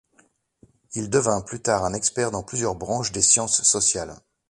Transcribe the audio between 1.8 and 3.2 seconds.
un expert dans plusieurs branches